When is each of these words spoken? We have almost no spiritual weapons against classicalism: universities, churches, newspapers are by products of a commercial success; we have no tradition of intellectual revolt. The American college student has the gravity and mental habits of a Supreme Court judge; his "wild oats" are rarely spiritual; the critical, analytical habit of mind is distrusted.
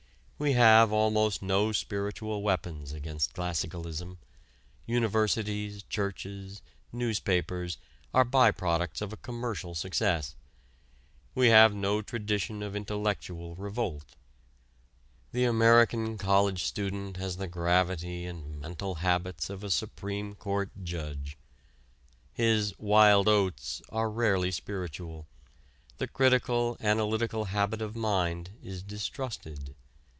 We 0.43 0.53
have 0.53 0.91
almost 0.91 1.43
no 1.43 1.71
spiritual 1.71 2.41
weapons 2.41 2.93
against 2.93 3.35
classicalism: 3.35 4.17
universities, 4.87 5.83
churches, 5.83 6.63
newspapers 6.91 7.77
are 8.11 8.25
by 8.25 8.49
products 8.49 9.01
of 9.01 9.13
a 9.13 9.17
commercial 9.17 9.75
success; 9.75 10.33
we 11.35 11.49
have 11.49 11.75
no 11.75 12.01
tradition 12.01 12.63
of 12.63 12.75
intellectual 12.75 13.53
revolt. 13.53 14.15
The 15.31 15.43
American 15.45 16.17
college 16.17 16.63
student 16.63 17.17
has 17.17 17.37
the 17.37 17.45
gravity 17.47 18.25
and 18.25 18.59
mental 18.59 18.95
habits 18.95 19.47
of 19.51 19.63
a 19.63 19.69
Supreme 19.69 20.33
Court 20.33 20.71
judge; 20.83 21.37
his 22.33 22.73
"wild 22.79 23.27
oats" 23.27 23.79
are 23.89 24.09
rarely 24.09 24.49
spiritual; 24.49 25.27
the 25.99 26.07
critical, 26.07 26.77
analytical 26.79 27.45
habit 27.45 27.83
of 27.83 27.95
mind 27.95 28.57
is 28.63 28.81
distrusted. 28.81 29.75